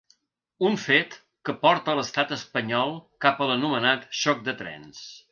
Un 0.67 0.77
fet 0.83 1.17
que 1.49 1.53
porta 1.65 1.93
l’estat 1.99 2.33
espanyol 2.37 2.93
cap 3.25 3.43
a 3.43 3.49
l’anomenat 3.51 4.07
xoc 4.21 4.41
de 4.49 4.57
trens. 4.63 5.03